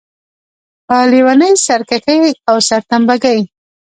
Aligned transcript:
په 0.87 0.97
لېونۍ 1.11 1.53
سرکښۍ 1.65 2.21
او 2.49 2.55
سرتمبه 2.69 3.15
ګۍ. 3.23 3.41